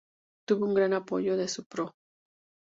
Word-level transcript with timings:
Tuvo 0.47 0.65
un 0.65 0.73
gran 0.73 0.93
apoyo 0.93 1.37
de 1.37 1.47
su 1.47 1.63
Pro. 1.67 1.93